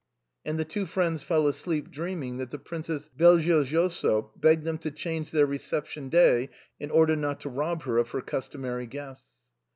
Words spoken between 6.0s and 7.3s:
day, in order